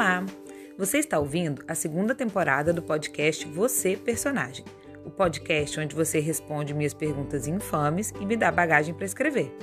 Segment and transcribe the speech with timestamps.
[0.00, 0.24] Olá!
[0.78, 4.64] Você está ouvindo a segunda temporada do podcast Você Personagem,
[5.04, 9.54] o podcast onde você responde minhas perguntas infames e me dá bagagem para escrever.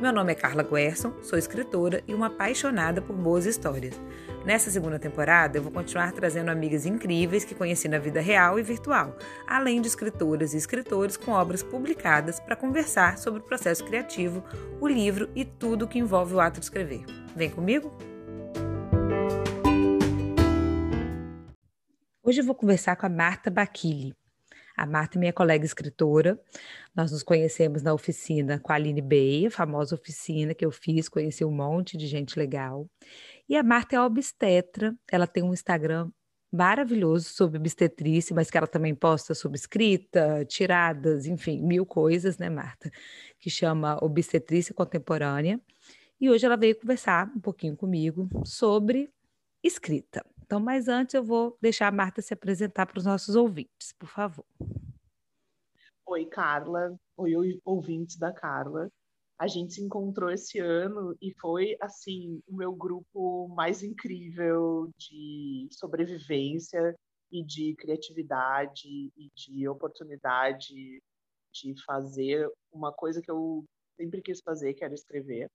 [0.00, 4.00] Meu nome é Carla Guerson, sou escritora e uma apaixonada por boas histórias.
[4.46, 8.62] Nessa segunda temporada, eu vou continuar trazendo amigas incríveis que conheci na vida real e
[8.62, 9.14] virtual,
[9.46, 14.42] além de escritoras e escritores com obras publicadas para conversar sobre o processo criativo,
[14.80, 17.04] o livro e tudo que envolve o ato de escrever.
[17.36, 17.94] Vem comigo?
[22.32, 24.14] Hoje eu vou conversar com a Marta Baquili.
[24.74, 26.40] A Marta é minha colega escritora.
[26.96, 31.10] Nós nos conhecemos na oficina com a Aline Bey, a famosa oficina que eu fiz,
[31.10, 32.88] conheci um monte de gente legal.
[33.46, 36.10] E a Marta é obstetra, ela tem um Instagram
[36.50, 42.48] maravilhoso sobre obstetrícia, mas que ela também posta sobre escrita, tiradas, enfim, mil coisas, né,
[42.48, 42.90] Marta?
[43.38, 45.60] Que chama Obstetrícia Contemporânea.
[46.18, 49.10] E hoje ela veio conversar um pouquinho comigo sobre
[49.62, 50.24] escrita.
[50.44, 54.08] Então, mas antes eu vou deixar a Marta se apresentar para os nossos ouvintes, por
[54.08, 54.44] favor.
[56.06, 56.94] Oi, Carla.
[57.16, 57.32] Oi,
[57.64, 58.90] ouvintes da Carla.
[59.38, 65.68] A gente se encontrou esse ano e foi, assim, o meu grupo mais incrível de
[65.72, 66.94] sobrevivência
[67.30, 71.02] e de criatividade e de oportunidade
[71.52, 73.64] de fazer uma coisa que eu
[73.96, 75.48] sempre quis fazer, que era escrever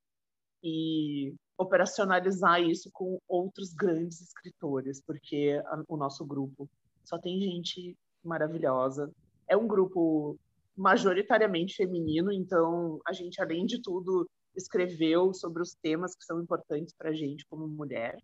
[0.64, 6.70] e operacionalizar isso com outros grandes escritores, porque a, o nosso grupo
[7.04, 9.12] só tem gente maravilhosa.
[9.48, 10.38] É um grupo
[10.76, 16.94] majoritariamente feminino, então a gente, além de tudo, escreveu sobre os temas que são importantes
[16.94, 18.18] para a gente como mulher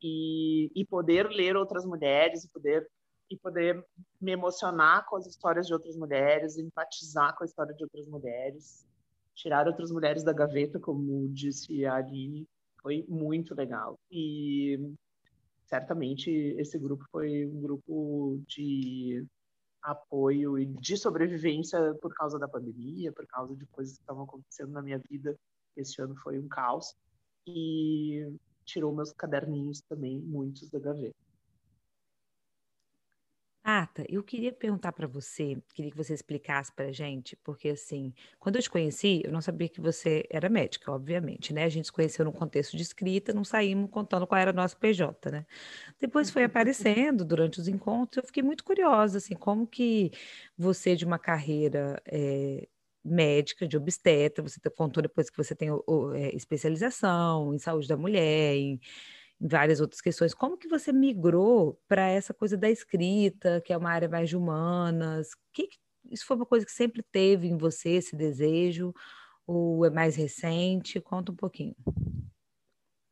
[0.00, 2.88] e, e poder ler outras mulheres poder
[3.30, 3.82] e poder
[4.20, 8.86] me emocionar com as histórias de outras mulheres, empatizar com a história de outras mulheres
[9.34, 12.46] tirar outras mulheres da gaveta, como disse a Aline,
[12.80, 13.98] foi muito legal.
[14.10, 14.78] E
[15.64, 19.24] certamente esse grupo foi um grupo de
[19.82, 24.70] apoio e de sobrevivência por causa da pandemia, por causa de coisas que estavam acontecendo
[24.72, 25.36] na minha vida.
[25.76, 26.94] Esse ano foi um caos.
[27.46, 28.32] E
[28.64, 31.16] tirou meus caderninhos também, muitos da gaveta.
[33.64, 38.12] Ata, eu queria perguntar para você, queria que você explicasse para a gente, porque assim,
[38.40, 41.62] quando eu te conheci, eu não sabia que você era médica, obviamente, né?
[41.62, 45.30] A gente se conheceu no contexto de escrita, não saímos contando qual era nosso PJ,
[45.30, 45.46] né?
[46.00, 50.10] Depois foi aparecendo durante os encontros, eu fiquei muito curiosa, assim, como que
[50.58, 52.68] você de uma carreira é,
[53.04, 57.86] médica, de obstetra, você contou depois que você tem o, o, é, especialização em saúde
[57.88, 58.80] da mulher, em
[59.42, 60.32] várias outras questões.
[60.32, 64.36] Como que você migrou para essa coisa da escrita, que é uma área mais de
[64.36, 65.30] humanas?
[65.52, 65.68] Que,
[66.10, 68.94] isso foi uma coisa que sempre teve em você, esse desejo?
[69.46, 71.00] Ou é mais recente?
[71.00, 71.74] Conta um pouquinho.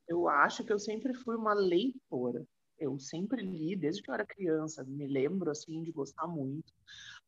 [0.08, 2.44] Eu acho que eu sempre fui uma leitora.
[2.78, 4.84] Eu sempre li desde que eu era criança.
[4.84, 6.72] Me lembro assim de gostar muito.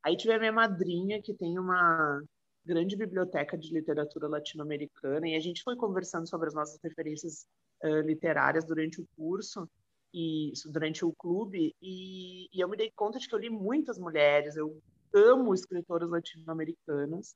[0.02, 2.22] Aí tive a minha madrinha que tem uma
[2.64, 7.46] grande biblioteca de literatura latino-americana e a gente foi conversando sobre as nossas referências
[7.82, 9.68] uh, literárias durante o curso
[10.14, 13.98] e durante o clube e, e, eu me dei conta de que eu li muitas
[13.98, 14.80] mulheres eu
[15.14, 17.34] amo escritoras latino-americanas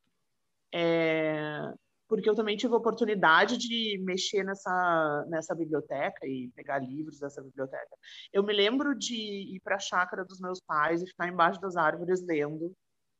[0.72, 1.72] é,
[2.08, 7.42] porque eu também tive a oportunidade de mexer nessa nessa biblioteca e pegar livros dessa
[7.42, 7.96] biblioteca.
[8.32, 11.76] Eu me lembro de ir para a chácara dos meus pais e ficar embaixo das
[11.76, 12.74] árvores lendo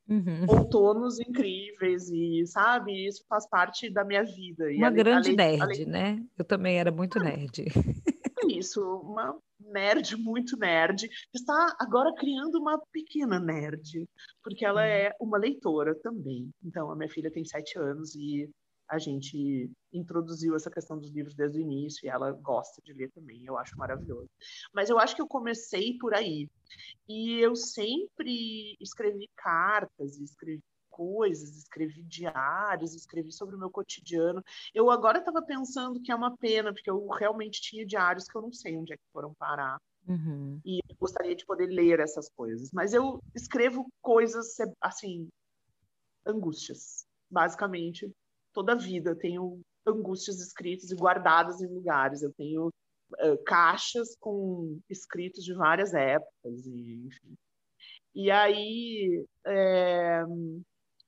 [0.09, 0.47] Uhum.
[0.49, 4.67] outonos incríveis e sabe isso faz parte da minha vida.
[4.77, 6.25] Uma grande nerd né?
[6.39, 7.65] Eu também era muito nerd.
[7.65, 11.09] é isso uma nerd muito nerd.
[11.35, 14.07] Está agora criando uma pequena nerd
[14.43, 14.87] porque ela uhum.
[14.87, 16.51] é uma leitora também.
[16.65, 18.49] Então a minha filha tem sete anos e
[18.89, 23.11] a gente introduziu essa questão dos livros desde o início e ela gosta de ler
[23.11, 24.29] também, eu acho maravilhoso.
[24.73, 26.49] Mas eu acho que eu comecei por aí.
[27.09, 30.63] E eu sempre escrevi cartas, escrevi
[30.97, 34.43] coisas, escrevi diários, escrevi sobre o meu cotidiano.
[34.75, 38.43] Eu agora estava pensando que é uma pena, porque eu realmente tinha diários que eu
[38.43, 39.79] não sei onde é que foram parar.
[40.09, 40.59] Uhum.
[40.65, 42.71] E eu gostaria de poder ler essas coisas.
[42.73, 45.29] Mas eu escrevo coisas, assim,
[46.25, 48.11] angústias, basicamente
[48.55, 49.15] toda a vida.
[49.15, 52.23] Tenho angústias escritas e guardadas em lugares.
[52.23, 57.37] Eu tenho uh, caixas com escritos de várias épocas, e, enfim.
[58.15, 60.25] E aí, é,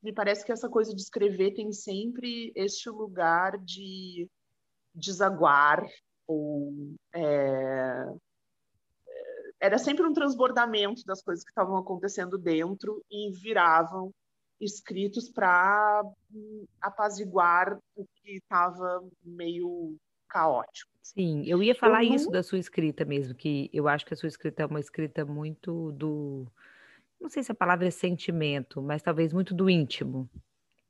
[0.02, 4.28] me parece que essa coisa de escrever tem sempre este lugar de
[4.94, 5.86] desaguar,
[6.26, 8.04] ou é,
[9.60, 14.12] era sempre um transbordamento das coisas que estavam acontecendo dentro e viravam
[14.60, 16.02] escritos para
[16.32, 19.96] hum, apaziguar o que estava meio
[20.28, 20.90] caótico.
[21.02, 22.32] Sim, eu ia falar eu isso não...
[22.32, 25.92] da sua escrita mesmo, que eu acho que a sua escrita é uma escrita muito
[25.92, 26.46] do.
[27.20, 30.28] Não sei se a palavra é sentimento, mas talvez muito do íntimo.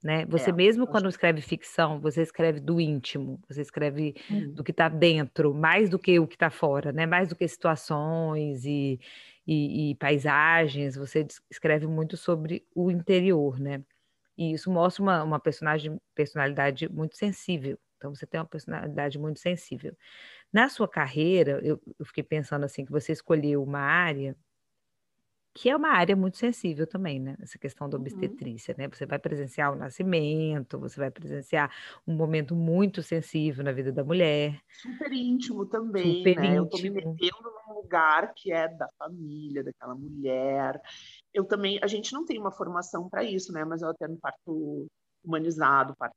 [0.02, 0.24] Né?
[0.26, 4.52] Você é, mesmo quando escreve ficção, você escreve do íntimo, você escreve uhum.
[4.52, 7.04] do que está dentro, mais do que o que está fora, né?
[7.04, 9.00] Mais do que situações e,
[9.48, 13.82] e, e, paisagens, você escreve muito sobre o interior, né?
[14.38, 17.78] E isso mostra uma, uma personagem, personalidade muito sensível.
[17.98, 19.96] Então você tem uma personalidade muito sensível.
[20.52, 24.36] Na sua carreira, eu, eu fiquei pensando assim que você escolheu uma área
[25.60, 27.36] que é uma área muito sensível também, né?
[27.42, 28.02] Essa questão da uhum.
[28.02, 28.86] obstetrícia, né?
[28.86, 31.68] Você vai presenciar o nascimento, você vai presenciar
[32.06, 34.62] um momento muito sensível na vida da mulher.
[34.70, 36.46] Super íntimo também, Super né?
[36.46, 36.58] Íntimo.
[36.58, 40.80] Eu tô me metendo num lugar que é da família, daquela mulher.
[41.34, 43.64] Eu também, a gente não tem uma formação para isso, né?
[43.64, 44.86] Mas eu até no parto
[45.24, 46.14] humanizado, parto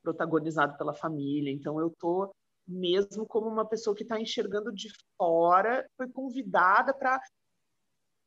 [0.00, 1.50] protagonizado pela família.
[1.50, 2.32] Então eu tô
[2.64, 7.20] mesmo como uma pessoa que está enxergando de fora, foi convidada para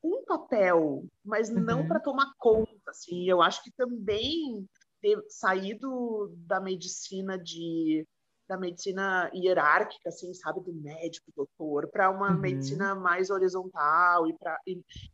[0.04, 1.60] um papel, mas uhum.
[1.60, 2.72] não para tomar conta.
[2.88, 4.66] Assim, eu acho que também
[5.01, 8.06] ter saído da medicina de
[8.48, 12.40] da medicina hierárquica, assim, sabe, do médico, doutor, para uma uhum.
[12.40, 14.36] medicina mais horizontal e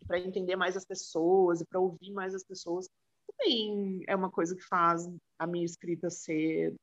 [0.07, 2.87] para entender mais as pessoas e para ouvir mais as pessoas,
[3.27, 5.05] também é uma coisa que faz
[5.37, 6.73] a minha escrita ser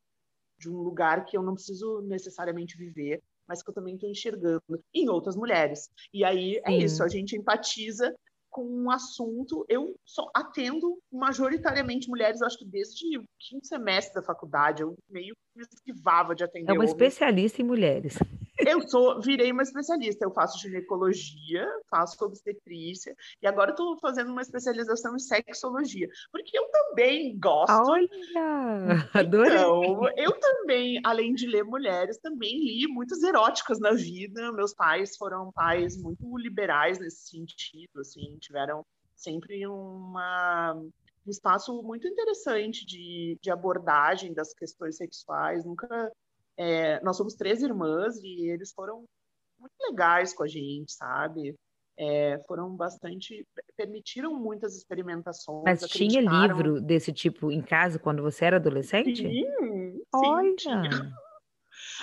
[0.58, 4.62] de um lugar que eu não preciso necessariamente viver, mas que eu também estou enxergando
[4.94, 5.90] em outras mulheres.
[6.12, 6.78] E aí é Sim.
[6.78, 8.14] isso, a gente empatiza
[8.50, 9.64] com um assunto.
[9.68, 15.34] Eu só atendo majoritariamente mulheres, acho que desde o quinto semestre da faculdade, eu meio
[15.56, 16.70] me esquivava de atender.
[16.70, 18.16] É uma especialista em mulheres.
[18.66, 20.24] Eu sou, virei uma especialista.
[20.24, 26.68] Eu faço ginecologia, faço obstetrícia e agora estou fazendo uma especialização em sexologia, porque eu
[26.70, 27.90] também gosto.
[27.90, 28.08] Olha,
[29.14, 29.52] adorei.
[29.52, 34.52] Então, eu também, além de ler mulheres, também li muitas eróticas na vida.
[34.52, 38.84] Meus pais foram pais muito liberais nesse sentido, assim, tiveram
[39.14, 40.74] sempre uma
[41.24, 45.64] um espaço muito interessante de, de abordagem das questões sexuais.
[45.64, 46.10] Nunca
[46.58, 49.04] é, nós somos três irmãs e eles foram
[49.58, 51.54] muito legais com a gente, sabe?
[51.98, 53.46] É, foram bastante
[53.76, 55.62] permitiram muitas experimentações.
[55.64, 59.16] Mas tinha livro desse tipo em casa quando você era adolescente?
[59.22, 60.54] Sim, sim Olha.
[60.56, 61.12] Tinha.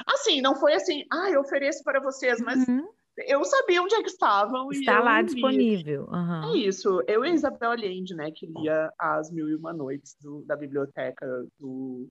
[0.06, 2.88] Assim, não foi assim, ah, eu ofereço para vocês, mas uhum.
[3.18, 4.72] eu sabia onde é que estavam.
[4.72, 6.08] Está lá disponível.
[6.12, 6.54] Uhum.
[6.54, 7.04] É isso.
[7.08, 10.56] Eu e a Isabel Allende, né, que lia As Mil e Uma Noites do, da
[10.56, 11.26] biblioteca
[11.60, 12.08] do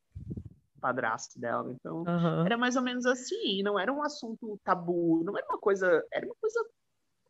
[0.78, 1.72] padrasto dela.
[1.72, 2.46] Então, uhum.
[2.46, 6.26] era mais ou menos assim, não era um assunto tabu, não era uma coisa, era
[6.26, 6.68] uma coisa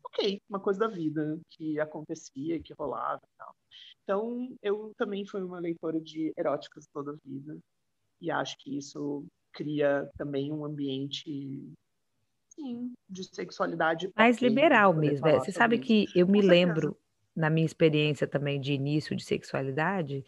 [0.05, 3.55] ok, uma coisa da vida que acontecia, que rolava e tal.
[4.03, 7.57] Então, eu também fui uma leitora de eróticas toda a vida
[8.21, 11.73] e acho que isso cria também um ambiente
[12.49, 15.27] sim, de sexualidade mais liberal mesmo.
[15.27, 15.39] É.
[15.39, 15.85] Você sabe isso.
[15.85, 16.97] que eu me lembro
[17.35, 20.25] na minha experiência também de início de sexualidade,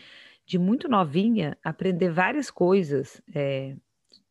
[0.51, 3.73] de muito novinha, aprender várias coisas é,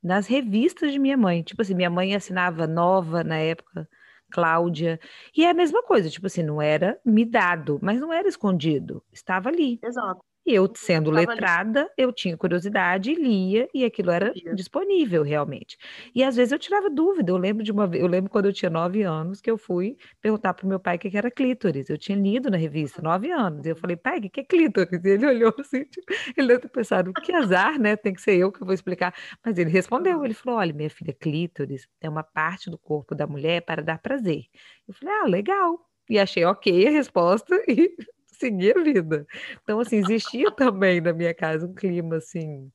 [0.03, 1.43] nas revistas de minha mãe.
[1.43, 3.89] Tipo assim, minha mãe assinava Nova na época,
[4.31, 5.01] Cláudia,
[5.35, 9.03] e é a mesma coisa, tipo assim, não era me dado, mas não era escondido,
[9.11, 9.81] estava ali.
[9.83, 10.23] Exato.
[10.51, 15.79] E eu, sendo letrada, eu tinha curiosidade lia, e aquilo era disponível realmente.
[16.13, 17.31] E às vezes eu tirava dúvida.
[17.31, 20.55] Eu lembro de uma eu lembro quando eu tinha nove anos que eu fui perguntar
[20.55, 21.89] para o meu pai o que era clítoris.
[21.89, 23.65] Eu tinha lido na revista, nove anos.
[23.65, 25.05] E eu falei, pai, o que é clítoris?
[25.05, 27.95] E ele olhou assim, tipo, ele deve ter pensado, que azar, né?
[27.95, 29.15] Tem que ser eu que vou explicar.
[29.45, 33.25] Mas ele respondeu, ele falou: olha, minha filha, clítoris é uma parte do corpo da
[33.25, 34.47] mulher para dar prazer.
[34.89, 35.79] Eu falei, ah, legal.
[36.09, 37.95] E achei ok a resposta e
[38.41, 39.27] seguir a vida.
[39.63, 42.71] Então, assim, existia também na minha casa um clima assim.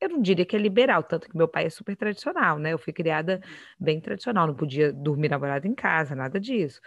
[0.00, 2.72] Eu não diria que é liberal, tanto que meu pai é super tradicional, né?
[2.72, 3.40] Eu fui criada
[3.80, 6.80] bem tradicional, não podia dormir namorado em casa, nada disso.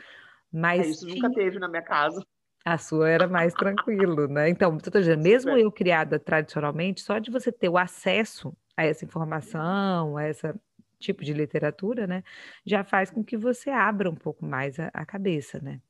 [0.52, 1.16] Mas é, isso tinha...
[1.16, 2.24] nunca teve na minha casa.
[2.66, 4.50] A sua era mais tranquilo, né?
[4.50, 9.06] Então, eu dizendo, mesmo eu criada tradicionalmente, só de você ter o acesso a essa
[9.06, 10.54] informação, a esse
[11.00, 12.24] tipo de literatura, né,
[12.66, 15.82] já faz com que você abra um pouco mais a, a cabeça, né?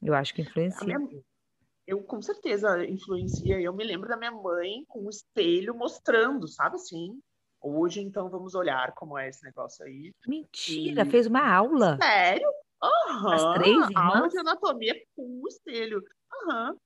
[0.00, 0.98] Eu acho que influencia.
[0.98, 1.22] Minha,
[1.86, 3.60] eu com certeza influencia.
[3.60, 7.18] Eu me lembro da minha mãe com um espelho mostrando, sabe assim?
[7.60, 10.12] Hoje, então, vamos olhar como é esse negócio aí.
[10.26, 11.10] Mentira, e...
[11.10, 11.96] fez uma aula.
[12.00, 12.48] Sério?
[12.82, 13.32] Uhum.
[13.32, 14.14] As três irmãs?
[14.14, 16.02] Aula de anatomia com o espelho.
[16.32, 16.76] Uhum.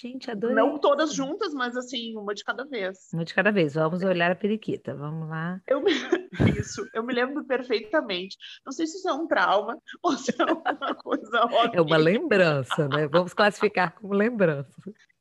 [0.00, 0.56] Gente, adorei.
[0.56, 3.10] Não todas juntas, mas assim, uma de cada vez.
[3.12, 3.74] Uma de cada vez.
[3.74, 4.94] Vamos olhar a periquita.
[4.94, 5.60] Vamos lá.
[5.66, 5.92] Eu me...
[6.58, 8.38] Isso, eu me lembro perfeitamente.
[8.64, 11.72] Não sei se isso é um trauma ou se é uma coisa óbvia.
[11.76, 13.06] É uma lembrança, né?
[13.06, 14.72] Vamos classificar como lembrança.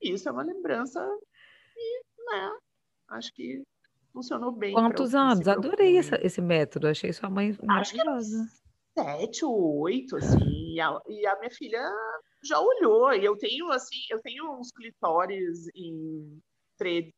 [0.01, 1.05] Isso é uma lembrança
[1.75, 2.51] e, né,
[3.09, 3.61] acho que
[4.13, 4.73] funcionou bem.
[4.73, 5.47] Quantos anos?
[5.47, 8.47] Adorei essa, esse método, achei sua mãe maravilhosa.
[8.97, 11.81] Sete ou oito, assim, e a, e a minha filha
[12.43, 16.39] já olhou, e eu tenho, assim, eu tenho uns clitóris em,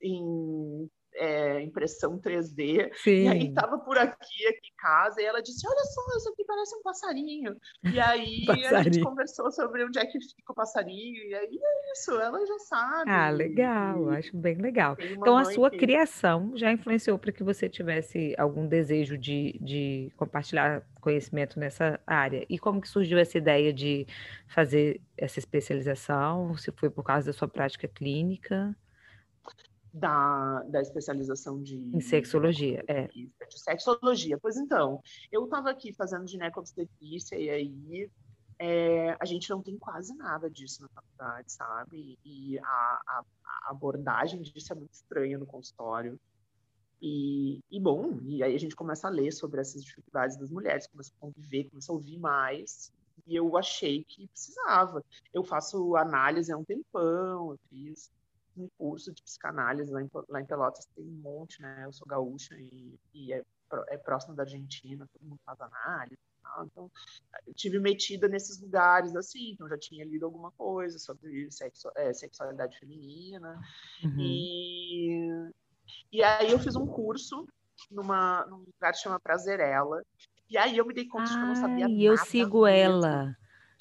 [0.02, 2.92] em é, impressão 3D.
[2.96, 3.24] Sim.
[3.24, 6.44] E aí tava por aqui, aqui em casa, e ela disse: Olha só, isso aqui
[6.46, 7.56] parece um passarinho.
[7.84, 8.76] E aí passarinho.
[8.78, 12.46] a gente conversou sobre onde é que fica o passarinho, e aí é isso, ela
[12.46, 13.12] já sabe.
[13.12, 14.18] Ah, legal, e...
[14.18, 14.96] acho bem legal.
[15.00, 15.78] Então a sua que...
[15.78, 22.46] criação já influenciou para que você tivesse algum desejo de, de compartilhar conhecimento nessa área.
[22.50, 24.06] E como que surgiu essa ideia de
[24.48, 26.56] fazer essa especialização?
[26.58, 28.76] Se foi por causa da sua prática clínica?
[29.98, 31.76] Da, da especialização de...
[31.76, 33.08] Em sexologia, é.
[33.08, 34.38] De sexologia.
[34.40, 35.02] Pois então,
[35.32, 38.10] eu estava aqui fazendo ginecobstetrícia e aí
[38.60, 42.18] é, a gente não tem quase nada disso na faculdade, sabe?
[42.26, 46.20] E a, a, a, abordagem disso é muito estranha no consultório.
[47.02, 50.88] E, e, bom, e aí a gente começa a ler sobre essas dificuldades das mulheres,
[50.88, 52.92] começa a conviver, começa a ouvir mais.
[53.28, 55.04] E eu achei que precisava.
[55.34, 58.12] Eu faço análise há um tempão, eu fiz
[58.62, 61.84] um curso de psicanálise lá em, lá em Pelotas, tem um monte, né?
[61.86, 63.44] Eu sou gaúcha e, e é,
[63.90, 66.18] é próximo da Argentina, todo mundo faz análise.
[66.66, 66.90] Então,
[67.46, 72.14] eu tive metida nesses lugares assim, então já tinha lido alguma coisa sobre sexo, é,
[72.14, 73.60] sexualidade feminina.
[74.04, 74.20] Uhum.
[74.20, 75.52] E,
[76.12, 77.48] e aí eu fiz um curso
[77.92, 80.02] numa, num lugar que chama Prazerela.
[80.50, 83.06] E aí eu me dei conta de que eu não sabia e eu sigo mesmo.
[83.06, 83.38] ela.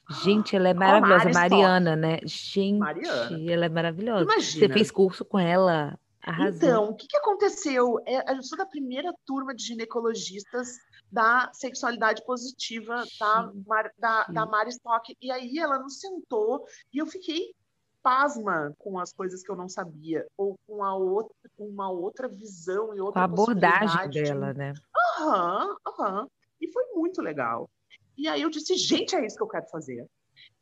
[0.08, 1.30] Gente, ela é maravilhosa.
[1.32, 2.18] Mariana, né?
[2.24, 3.52] Gente, Mariana.
[3.52, 4.22] ela é maravilhosa.
[4.22, 4.66] Imagina.
[4.66, 5.98] Você fez curso com ela.
[6.22, 6.56] Arrasou.
[6.56, 8.00] Então, o que, que aconteceu?
[8.06, 10.78] Eu sou da primeira turma de ginecologistas
[11.10, 15.16] da sexualidade positiva da, Mar, da, da Mari Stock.
[15.20, 17.54] E aí ela nos sentou e eu fiquei
[18.02, 22.94] pasma com as coisas que eu não sabia, ou com a outra, uma outra visão
[22.94, 24.58] e outra com a abordagem dela, de...
[24.58, 24.74] né?
[25.18, 26.28] Aham, aham.
[26.60, 27.68] E foi muito legal.
[28.16, 30.06] E aí eu disse, gente, é isso que eu quero fazer.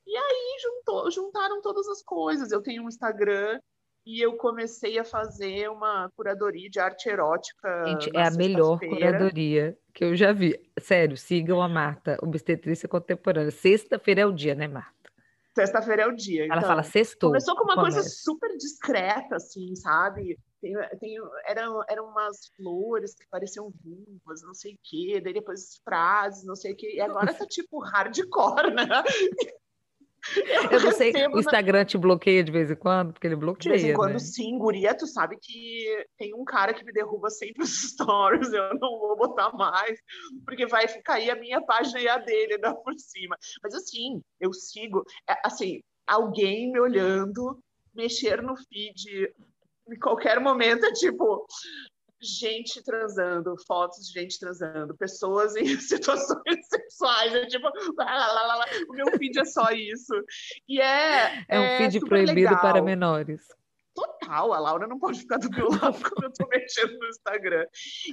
[0.07, 2.51] E aí juntou, juntaram todas as coisas.
[2.51, 3.59] Eu tenho um Instagram
[4.07, 7.85] e eu comecei a fazer uma curadoria de arte erótica.
[7.87, 10.61] Gente, é a melhor curadoria que eu já vi.
[10.79, 13.51] Sério, sigam a Marta, obstetrícia contemporânea.
[13.51, 14.93] Sexta-feira é o dia, né, Marta?
[15.55, 16.45] Sexta-feira é o dia.
[16.45, 17.31] Ela então, fala sextou.
[17.31, 20.37] Começou com uma coisa super discreta, assim, sabe?
[20.65, 21.17] Tem, tem,
[21.47, 26.57] eram, eram umas flores que pareciam vulvas, não sei o quê, daí depois frases, não
[26.57, 28.87] sei o quê, e agora tá tipo hardcore, né?
[30.35, 31.85] Eu, eu não sei, o Instagram na...
[31.85, 33.77] te bloqueia de vez em quando, porque ele bloqueia.
[33.77, 34.19] De vez em quando, né?
[34.19, 38.71] sim, guria, tu sabe que tem um cara que me derruba sempre os stories, eu
[38.79, 40.01] não vou botar mais,
[40.47, 43.37] porque vai cair a minha página e a dele né, por cima.
[43.63, 47.63] Mas assim, eu sigo, é, assim, alguém me olhando,
[47.95, 49.31] mexer no feed
[49.89, 51.47] em qualquer momento é tipo
[52.25, 57.67] gente transando, fotos de gente transando, pessoas em situações sexuais, é tipo,
[57.99, 60.15] lá, lá, lá, o meu feed é só isso.
[60.69, 62.61] E é é um é feed proibido legal.
[62.61, 63.43] para menores.
[63.95, 67.65] Total, a Laura não pode ficar do meu lado quando eu tô mexendo no Instagram.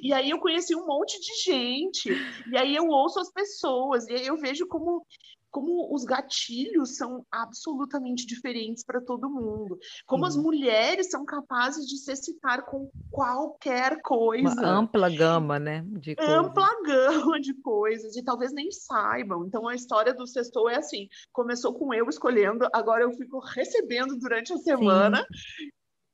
[0.04, 2.10] E aí eu conheci um monte de gente,
[2.52, 5.04] e aí eu ouço as pessoas, e aí eu vejo como
[5.52, 11.98] como os gatilhos são absolutamente diferentes para todo mundo, como as mulheres são capazes de
[11.98, 14.50] se excitar com qualquer coisa.
[14.50, 15.84] Uma ampla gama, né?
[15.88, 19.46] De ampla gama de coisas, e talvez nem saibam.
[19.46, 24.18] Então a história do sextou é assim: começou com eu escolhendo, agora eu fico recebendo
[24.18, 25.18] durante a semana.
[25.18, 25.70] Sim.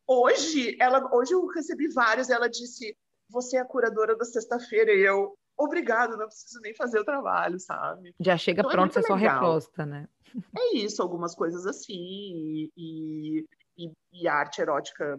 [0.10, 2.96] Hoje, ela, hoje eu recebi vários, ela disse:
[3.30, 7.60] Você é a curadora da sexta-feira, e eu obrigado, não preciso nem fazer o trabalho,
[7.60, 8.14] sabe?
[8.20, 10.08] Já chega então, é pronto, é você só reposta, né?
[10.56, 13.46] É isso, algumas coisas assim, e,
[13.78, 15.18] e, e arte erótica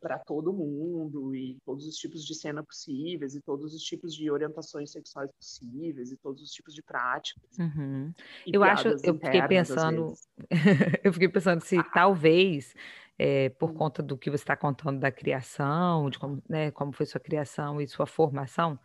[0.00, 4.30] para todo mundo, e todos os tipos de cena possíveis, e todos os tipos de
[4.30, 7.58] orientações sexuais possíveis, e todos os tipos de práticas.
[7.58, 8.12] Uhum.
[8.46, 10.12] Eu acho, eu fiquei pensando,
[11.02, 12.74] eu fiquei pensando se talvez
[13.18, 13.74] é, por hum.
[13.74, 17.80] conta do que você está contando da criação, de como, né, como foi sua criação
[17.80, 18.78] e sua formação,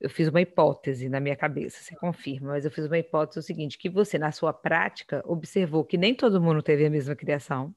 [0.00, 3.42] eu fiz uma hipótese na minha cabeça, você confirma, mas eu fiz uma hipótese o
[3.42, 7.74] seguinte, que você, na sua prática, observou que nem todo mundo teve a mesma criação,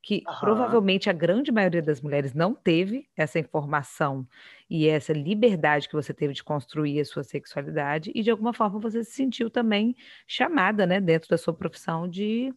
[0.00, 0.34] que uhum.
[0.38, 4.24] provavelmente a grande maioria das mulheres não teve essa informação
[4.70, 8.78] e essa liberdade que você teve de construir a sua sexualidade, e de alguma forma
[8.78, 9.96] você se sentiu também
[10.26, 12.54] chamada, né, dentro da sua profissão, de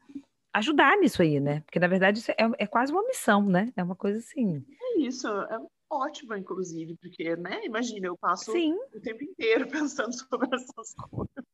[0.53, 1.61] ajudar nisso aí, né?
[1.61, 3.71] Porque na verdade isso é, é quase uma missão, né?
[3.75, 4.63] É uma coisa assim.
[4.81, 8.73] É isso, é ótima, inclusive, porque, né, imagina, eu passo Sim.
[8.93, 11.45] o tempo inteiro pensando sobre essas coisas.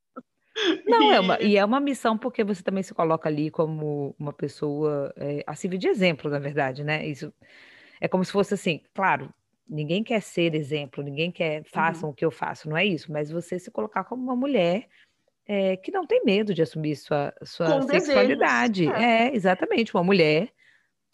[0.85, 1.15] Não, e...
[1.15, 5.13] É uma, e é uma missão porque você também se coloca ali como uma pessoa
[5.17, 7.05] é, a servir de exemplo, na verdade, né?
[7.05, 7.33] Isso
[7.99, 9.33] é como se fosse assim, claro,
[9.67, 12.13] ninguém quer ser exemplo, ninguém quer façam uhum.
[12.13, 14.87] o que eu faço, não é isso, mas você se colocar como uma mulher
[15.47, 18.87] é, que não tem medo de assumir sua, sua sexualidade.
[18.87, 19.27] É.
[19.27, 20.51] é, exatamente, uma mulher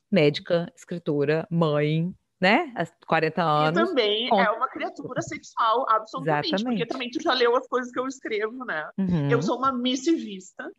[0.10, 2.74] médica, escritora, mãe, né?
[2.76, 3.80] Há 40 anos.
[3.80, 6.48] E também é uma criatura sexual, absolutamente.
[6.48, 6.80] Exatamente.
[6.80, 8.90] Porque também tu já leu as coisas que eu escrevo, né?
[8.98, 9.30] Uhum.
[9.30, 10.70] Eu sou uma missivista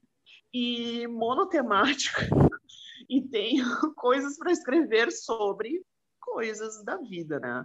[0.53, 2.21] e monotemática
[3.09, 3.65] e tenho
[3.95, 5.81] coisas para escrever sobre
[6.21, 7.65] coisas da vida, né?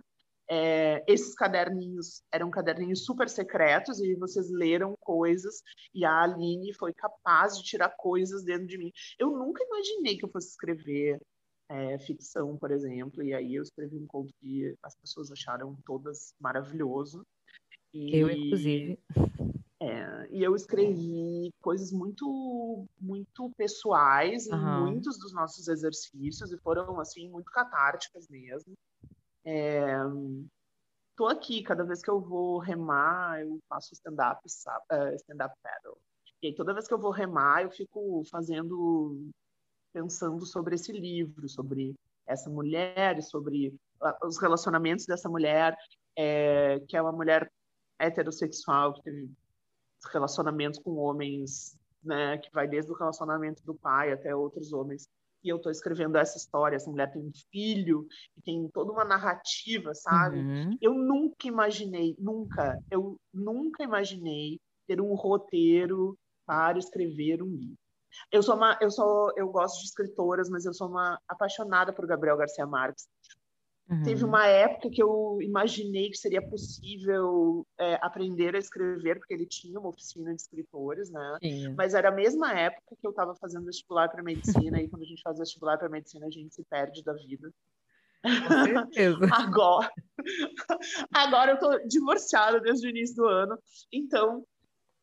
[0.50, 5.62] É, esses caderninhos eram caderninhos super secretos e vocês leram coisas
[5.94, 8.92] e a Aline foi capaz de tirar coisas dentro de mim.
[9.20, 11.20] Eu nunca imaginei que eu fosse escrever
[11.70, 16.34] é, ficção, por exemplo, e aí eu escrevi um conto que as pessoas acharam todas
[16.40, 17.26] maravilhoso.
[17.94, 19.00] E, eu, inclusive.
[19.80, 24.86] É, e eu escrevi coisas muito, muito pessoais em uhum.
[24.86, 28.74] muitos dos nossos exercícios e foram assim muito catárticas mesmo.
[29.46, 29.88] É,
[31.16, 35.98] tô aqui, cada vez que eu vou remar, eu faço stand-up uh, stand paddle.
[36.42, 39.30] E aí, toda vez que eu vou remar, eu fico fazendo
[39.98, 41.96] pensando sobre esse livro, sobre
[42.27, 43.74] essa mulher, sobre
[44.24, 45.75] os relacionamentos dessa mulher,
[46.16, 47.51] é, que é uma mulher
[47.98, 49.32] heterossexual, que teve
[50.13, 55.10] relacionamentos com homens, né, que vai desde o relacionamento do pai até outros homens.
[55.44, 56.75] E eu estou escrevendo essa história.
[56.75, 58.06] Essa mulher tem um filho
[58.38, 60.39] e tem toda uma narrativa, sabe?
[60.39, 60.77] Uhum.
[60.82, 67.87] Eu nunca imaginei, nunca, eu nunca imaginei ter um roteiro para escrever um livro.
[68.32, 72.06] Eu sou uma, eu sou, eu gosto de escritoras, mas eu sou uma apaixonada por
[72.06, 73.08] Gabriel Garcia Marques.
[73.90, 74.04] Uhum.
[74.04, 79.46] Teve uma época que eu imaginei que seria possível é, aprender a escrever, porque ele
[79.46, 81.38] tinha uma oficina de escritores, né?
[81.42, 81.74] Sim.
[81.74, 85.06] Mas era a mesma época que eu estava fazendo vestibular para medicina, e quando a
[85.06, 87.50] gente faz vestibular para medicina, a gente se perde da vida.
[89.32, 89.90] agora,
[91.14, 93.58] agora eu estou divorciada desde o início do ano,
[93.92, 94.44] então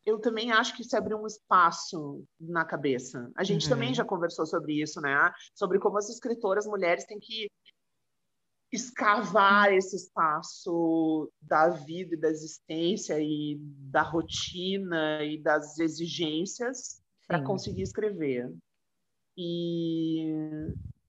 [0.05, 3.31] eu também acho que se abriu um espaço na cabeça.
[3.35, 3.69] A gente uhum.
[3.69, 5.31] também já conversou sobre isso, né?
[5.53, 7.49] Sobre como as escritoras mulheres têm que
[8.71, 17.43] escavar esse espaço da vida e da existência e da rotina e das exigências para
[17.43, 18.53] conseguir escrever.
[19.37, 20.27] E,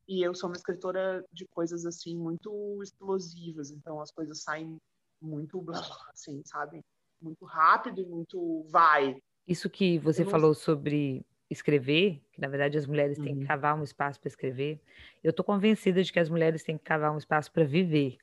[0.08, 4.78] e eu sou uma escritora de coisas assim muito explosivas, então as coisas saem
[5.20, 5.64] muito
[6.10, 6.82] assim, sabe?
[7.20, 9.16] Muito rápido e muito vai.
[9.46, 10.30] Isso que você não...
[10.30, 13.24] falou sobre escrever, que na verdade as mulheres uhum.
[13.24, 13.46] têm que uhum.
[13.46, 14.80] cavar um espaço para escrever,
[15.22, 18.18] eu estou convencida de que as mulheres têm que cavar um espaço para viver.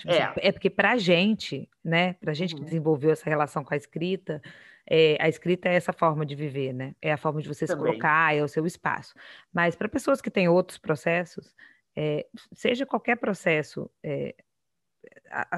[0.00, 0.22] Tipo, é.
[0.22, 2.60] Assim, é porque para a gente, né, para a gente uhum.
[2.60, 4.42] que desenvolveu essa relação com a escrita,
[4.88, 6.94] é, a escrita é essa forma de viver, né?
[7.02, 7.84] É a forma de você Também.
[7.84, 9.14] se colocar, é o seu espaço.
[9.52, 11.54] Mas para pessoas que têm outros processos,
[11.96, 14.34] é, seja qualquer processo é,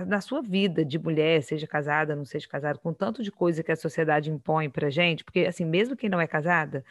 [0.06, 3.72] na sua vida de mulher, seja casada, não seja casada, com tanto de coisa que
[3.72, 6.84] a sociedade impõe para gente, porque assim, mesmo quem não é casada,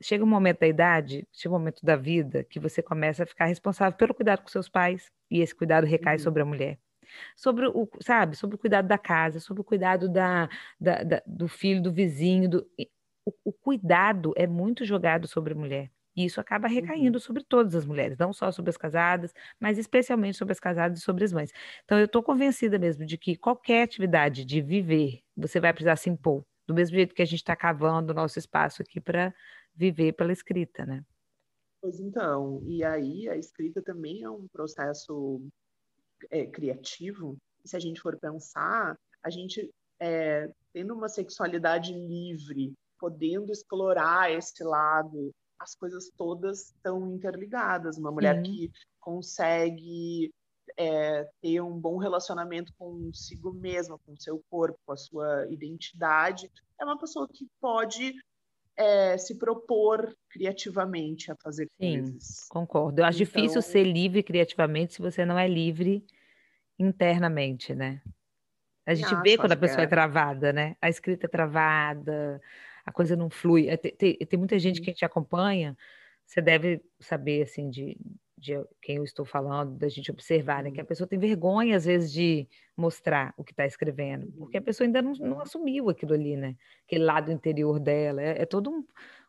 [0.00, 3.46] chega um momento da idade, chega um momento da vida que você começa a ficar
[3.46, 6.22] responsável pelo cuidado com seus pais e esse cuidado recai uhum.
[6.22, 6.78] sobre a mulher.
[7.36, 10.48] Sobre o, sabe, sobre o cuidado da casa, sobre o cuidado da,
[10.80, 12.66] da, da do filho, do vizinho, do,
[13.24, 15.90] o, o cuidado é muito jogado sobre a mulher.
[16.16, 16.74] E isso acaba uhum.
[16.74, 17.22] recaindo uhum.
[17.22, 21.02] sobre todas as mulheres, não só sobre as casadas, mas especialmente sobre as casadas e
[21.02, 21.50] sobre as mães.
[21.84, 26.08] Então, eu estou convencida mesmo de que qualquer atividade de viver, você vai precisar se
[26.08, 29.34] impor, do mesmo jeito que a gente está cavando o nosso espaço aqui para
[29.74, 31.04] viver pela escrita, né?
[31.80, 35.42] Pois então, e aí a escrita também é um processo
[36.30, 37.36] é, criativo.
[37.64, 44.64] Se a gente for pensar, a gente é, tendo uma sexualidade livre, podendo explorar esse
[44.64, 45.30] lado
[45.64, 47.98] as coisas todas estão interligadas.
[47.98, 50.32] Uma mulher que consegue
[50.76, 56.50] é, ter um bom relacionamento consigo mesma, com seu corpo, com a sua identidade,
[56.80, 58.14] é uma pessoa que pode
[58.76, 62.46] é, se propor criativamente a fazer Sim, coisas.
[62.48, 63.00] Concordo.
[63.00, 63.40] Eu acho então...
[63.40, 66.04] difícil ser livre criativamente se você não é livre
[66.78, 68.02] internamente, né?
[68.86, 69.84] A gente vê quando a pessoa é.
[69.84, 70.76] é travada, né?
[70.80, 72.40] A escrita é travada,
[72.84, 73.68] a coisa não flui.
[73.68, 75.76] É, tem, tem, muita gente que te acompanha,
[76.24, 77.96] você deve saber, assim, de,
[78.36, 80.70] de quem eu estou falando, da gente observar, né?
[80.70, 80.88] Que a uhum.
[80.88, 84.64] pessoa tem vergonha, às vezes, de mostrar o que está escrevendo, porque a uhum.
[84.64, 86.56] pessoa ainda não, não, assumiu aquilo ali, né?
[86.86, 88.22] Aquele lado interior dela.
[88.22, 88.84] É, é todo um,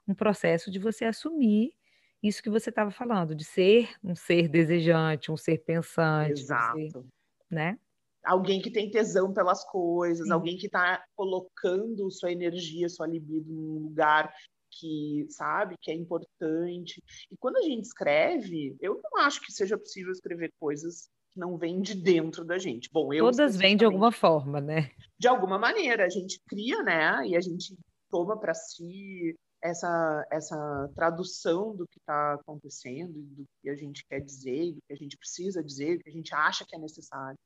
[0.07, 1.73] um processo de você assumir
[2.21, 6.41] isso que você estava falando, de ser um ser desejante, um ser pensante.
[6.41, 6.91] Exato.
[6.91, 7.03] Ser,
[7.49, 7.77] né?
[8.25, 10.33] Alguém que tem tesão pelas coisas, Sim.
[10.33, 14.33] alguém que está colocando sua energia, sua libido num lugar
[14.71, 17.01] que, sabe, que é importante.
[17.31, 21.57] E quando a gente escreve, eu não acho que seja possível escrever coisas que não
[21.57, 22.89] vem de dentro da gente.
[22.91, 24.91] Bom, eu todas vêm de alguma forma, né?
[25.17, 27.27] De alguma maneira, a gente cria, né?
[27.27, 27.75] E a gente
[28.09, 29.35] toma para si
[29.65, 34.93] essa essa tradução do que está acontecendo, do que a gente quer dizer, do que
[34.93, 37.37] a gente precisa dizer, do que a gente acha que é necessário.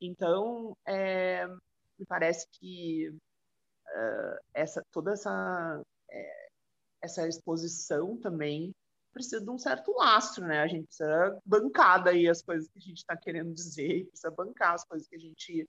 [0.00, 6.48] Então, é, me parece que uh, essa toda essa é,
[7.02, 8.74] essa exposição também
[9.12, 10.60] precisa de um certo lastro, né?
[10.60, 14.74] A gente precisa bancar daí as coisas que a gente está querendo dizer, precisa bancar
[14.74, 15.68] as coisas que a gente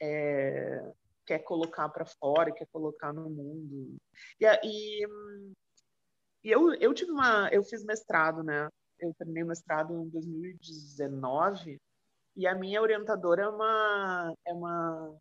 [0.00, 0.92] é,
[1.26, 3.96] quer colocar para fora, quer colocar no mundo.
[4.40, 5.06] E, e,
[6.44, 8.68] e, eu, eu tive uma, eu fiz mestrado, né?
[8.98, 11.78] Eu terminei o mestrado em 2019
[12.36, 15.18] e a minha orientadora é uma é uma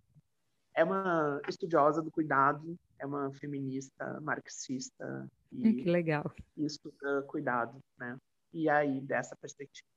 [0.73, 6.31] é uma estudiosa do cuidado, é uma feminista marxista e que legal.
[6.57, 8.17] estuda cuidado, né?
[8.53, 9.87] E aí dessa perspectiva.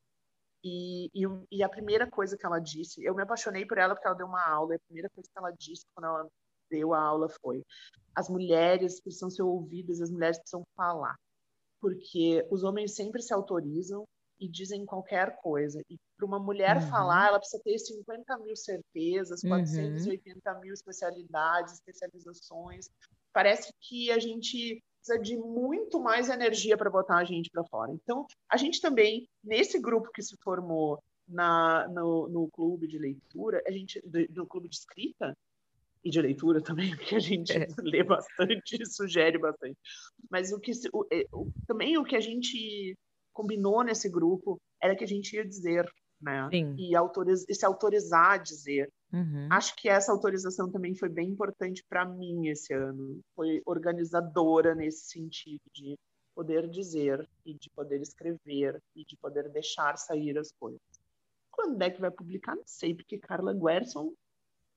[0.65, 4.07] E, e, e, a primeira coisa que ela disse, eu me apaixonei por ela porque
[4.07, 6.27] ela deu uma aula, e a primeira coisa que ela disse quando ela
[6.71, 7.63] deu a aula foi:
[8.15, 11.17] as mulheres precisam ser ouvidas, as mulheres precisam falar,
[11.81, 14.07] porque os homens sempre se autorizam
[14.41, 15.83] e dizem qualquer coisa.
[15.91, 16.89] E para uma mulher uhum.
[16.89, 20.61] falar, ela precisa ter 50 mil certezas, 480 uhum.
[20.61, 22.89] mil especialidades, especializações.
[23.35, 27.93] Parece que a gente precisa de muito mais energia para botar a gente para fora.
[27.93, 33.63] Então, a gente também, nesse grupo que se formou na, no, no clube de leitura,
[33.67, 35.37] a gente, no clube de escrita,
[36.03, 37.67] e de leitura também, porque a gente é.
[37.79, 39.79] lê bastante, sugere bastante.
[40.31, 42.97] Mas o que o, é, o, também o que a gente
[43.33, 45.91] combinou nesse grupo era que a gente ia dizer,
[46.21, 46.49] né?
[46.51, 46.77] Sim.
[46.79, 48.91] E, autoriz, e se autorizar a dizer.
[49.15, 49.49] Uhum.
[49.49, 53.21] Acho que essa autorização também foi bem importante para mim esse ano.
[53.37, 55.97] Foi organizadora nesse sentido de
[56.35, 60.81] poder dizer e de poder escrever e de poder deixar sair as coisas.
[61.49, 62.57] Quando é que vai publicar?
[62.57, 64.13] Não sei, porque Carla Guerson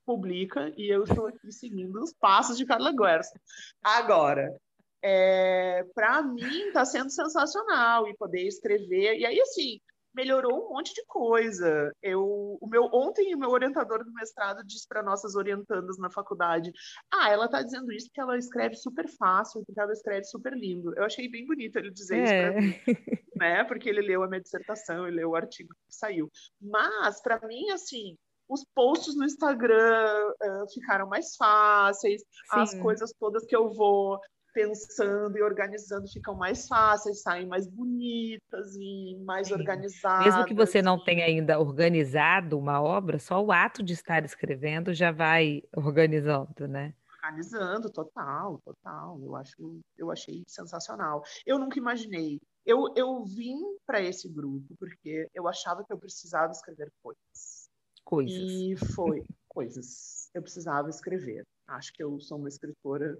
[0.06, 3.40] publica e eu estou aqui seguindo os passos de Carla Guerson.
[3.84, 4.56] Agora,
[5.02, 9.18] é, para mim está sendo sensacional e poder escrever.
[9.18, 9.80] E aí, assim,
[10.18, 11.94] melhorou um monte de coisa.
[12.02, 16.72] Eu, o meu ontem o meu orientador do mestrado disse para nossas orientandas na faculdade:
[17.14, 20.92] "Ah, ela está dizendo isso porque ela escreve super fácil, porque ela escreve super lindo".
[20.98, 22.24] Eu achei bem bonito ele dizer é.
[22.24, 22.74] isso para mim,
[23.38, 23.64] né?
[23.66, 26.32] Porque ele leu a minha dissertação, ele leu o artigo que saiu.
[26.60, 28.18] Mas para mim assim,
[28.50, 32.60] os posts no Instagram uh, ficaram mais fáceis, Sim.
[32.60, 34.20] as coisas todas que eu vou
[34.58, 39.54] pensando e organizando ficam mais fáceis, saem mais bonitas e mais Sim.
[39.54, 40.26] organizadas.
[40.26, 44.96] Mesmo que você não tenha ainda organizado uma obra, só o ato de estar escrevendo
[44.96, 46.96] já vai organizando, né?
[47.24, 49.20] Organizando, total, total.
[49.22, 51.22] Eu acho, eu achei sensacional.
[51.46, 52.40] Eu nunca imaginei.
[52.66, 57.70] Eu, eu vim para esse grupo porque eu achava que eu precisava escrever coisas.
[58.04, 58.36] Coisas.
[58.36, 60.30] E foi coisas.
[60.34, 61.44] Eu precisava escrever.
[61.68, 63.16] Acho que eu sou uma escritora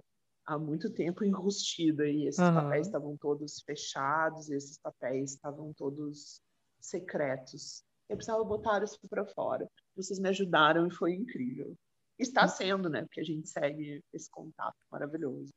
[0.48, 2.54] há muito tempo enrustida e esses uhum.
[2.54, 6.40] papéis estavam todos fechados, esses papéis estavam todos
[6.80, 7.84] secretos.
[8.08, 9.68] Eu precisava botar isso para fora.
[9.94, 11.76] Vocês me ajudaram e foi incrível.
[12.18, 12.48] Está hum.
[12.48, 13.02] sendo, né?
[13.02, 15.52] Porque a gente segue esse contato maravilhoso.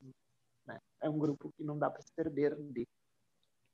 [0.68, 0.78] Né?
[1.02, 2.86] É um grupo que não dá para se perder de.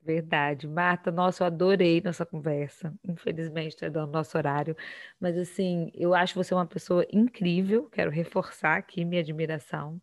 [0.00, 0.68] Verdade.
[0.68, 2.94] Marta, nossa, eu adorei nossa conversa.
[3.02, 4.76] Infelizmente, está dando nosso horário.
[5.18, 7.90] Mas, assim, eu acho você uma pessoa incrível.
[7.90, 10.00] Quero reforçar aqui minha admiração.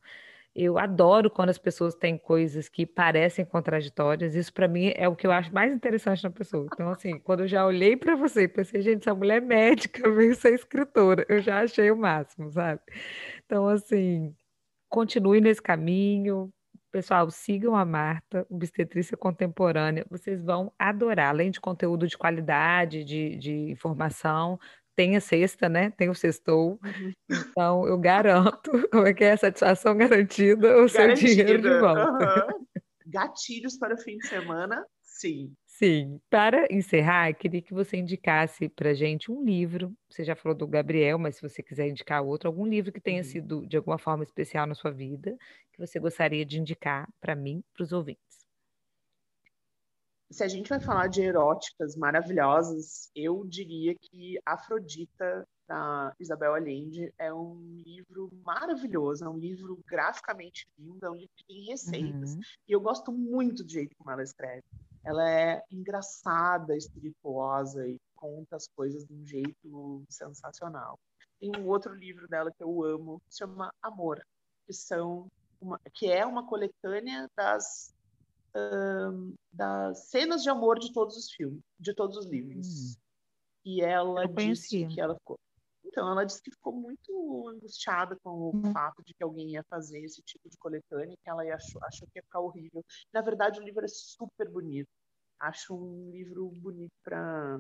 [0.55, 4.35] Eu adoro quando as pessoas têm coisas que parecem contraditórias.
[4.35, 6.65] Isso para mim é o que eu acho mais interessante na pessoa.
[6.71, 10.09] Então, assim, quando eu já olhei para você e pensei, gente, essa mulher é médica,
[10.11, 12.81] veio ser escritora, eu já achei o máximo, sabe?
[13.45, 14.33] Então, assim,
[14.89, 16.49] continue nesse caminho.
[16.91, 20.05] Pessoal, sigam a Marta, Obstetrícia Contemporânea.
[20.09, 24.57] Vocês vão adorar, além de conteúdo de qualidade, de, de informação,
[24.95, 25.91] tem a sexta, né?
[25.91, 26.79] Tem o sextou.
[26.83, 27.13] Uhum.
[27.29, 29.35] Então, eu garanto, como é que é?
[29.35, 32.47] Satisfação garantida, o seu dinheiro de volta.
[32.49, 32.65] Uhum.
[33.07, 35.53] Gatilhos para o fim de semana, sim.
[35.65, 36.19] Sim.
[36.29, 39.93] Para encerrar, queria que você indicasse para gente um livro.
[40.09, 43.19] Você já falou do Gabriel, mas se você quiser indicar outro, algum livro que tenha
[43.19, 43.23] uhum.
[43.23, 45.37] sido de alguma forma especial na sua vida,
[45.71, 48.24] que você gostaria de indicar para mim, para os ouvintes
[50.29, 57.11] se a gente vai falar de eróticas maravilhosas, eu diria que Afrodita, da Isabel Allende,
[57.17, 62.35] é um livro maravilhoso, é um livro graficamente lindo, é um livro que tem receitas.
[62.35, 62.41] Uhum.
[62.67, 64.63] E eu gosto muito do jeito como ela escreve.
[65.03, 70.99] Ela é engraçada, espirituosa e conta as coisas de um jeito sensacional.
[71.39, 74.23] Tem um outro livro dela que eu amo, que se chama Amor,
[74.65, 75.27] que são
[75.59, 77.94] uma, que é uma coletânea das
[79.51, 82.67] das cenas de amor de todos os filmes, de todos os livros.
[82.67, 82.95] Hum.
[83.65, 85.39] E ela disse que ela ficou.
[85.83, 88.71] Então, ela disse que ficou muito angustiada com o uhum.
[88.73, 92.19] fato de que alguém ia fazer esse tipo de coletânea, que ela achou, achou que
[92.19, 92.83] ia ficar horrível.
[93.13, 94.89] Na verdade, o livro é super bonito.
[95.39, 97.59] Acho um livro bonito para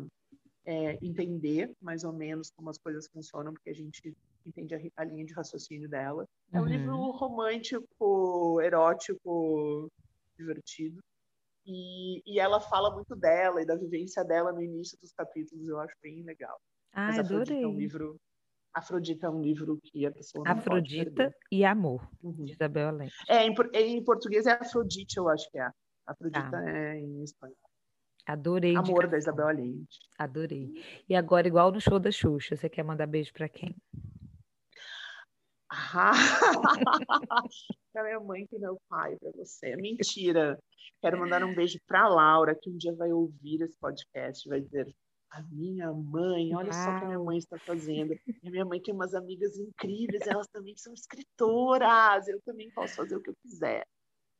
[0.65, 5.05] é, entender mais ou menos como as coisas funcionam, porque a gente entende a, a
[5.05, 6.27] linha de raciocínio dela.
[6.51, 6.69] É um uhum.
[6.69, 9.89] livro romântico, erótico,
[10.37, 11.01] divertido.
[11.65, 15.79] E, e ela fala muito dela e da vivência dela no início dos capítulos, eu
[15.79, 16.59] acho bem legal.
[16.93, 17.63] Ah, Mas adorei.
[17.63, 18.19] É um livro,
[18.73, 22.45] Afrodita é um livro que a pessoa Afrodita e Amor, uhum.
[22.45, 23.13] de Isabel Allende.
[23.27, 25.69] É, em, em, português é Afrodite, eu acho que é.
[26.05, 26.69] Afrodita tá.
[26.69, 27.55] é em espanhol.
[28.27, 28.75] Adorei.
[28.75, 29.87] Amor da Isabel Allende.
[30.17, 30.73] Adorei.
[31.07, 33.75] E agora, igual no show da Xuxa, você quer mandar beijo para quem?
[35.69, 36.11] Ah,
[37.95, 39.73] para minha mãe e meu pai, para você.
[39.77, 40.59] Mentira.
[41.01, 44.93] Quero mandar um beijo para Laura, que um dia vai ouvir esse podcast, vai dizer:
[45.31, 48.13] a minha mãe, olha só o que minha mãe está fazendo.
[48.43, 52.27] E minha mãe tem umas amigas incríveis, elas também são escritoras.
[52.27, 53.85] Eu também posso fazer o que eu quiser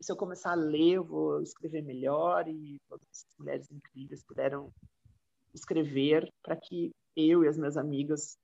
[0.02, 4.70] se eu começar a ler, eu vou escrever melhor e todas as mulheres incríveis puderam
[5.54, 8.38] escrever para que eu e as minhas amigas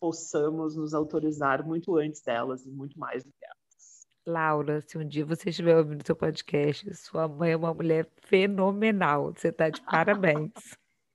[0.00, 3.61] possamos nos autorizar muito antes delas e muito mais do que elas.
[4.26, 9.32] Laura, se um dia você estiver ouvindo seu podcast, sua mãe é uma mulher fenomenal.
[9.32, 10.52] Você está de parabéns.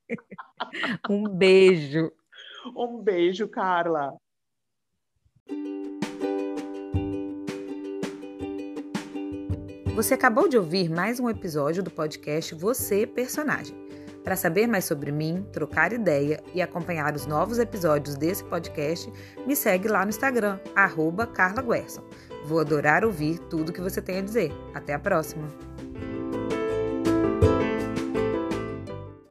[1.09, 2.11] um beijo.
[2.75, 4.13] Um beijo, Carla.
[9.95, 13.75] Você acabou de ouvir mais um episódio do podcast Você Personagem.
[14.21, 19.09] Para saber mais sobre mim, trocar ideia e acompanhar os novos episódios desse podcast,
[19.45, 22.03] me segue lá no Instagram, arroba Carla Guerson.
[22.47, 24.53] Vou adorar ouvir tudo que você tem a dizer.
[24.73, 25.45] Até a próxima!